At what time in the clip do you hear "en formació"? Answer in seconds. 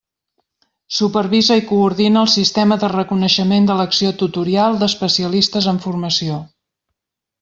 5.75-6.41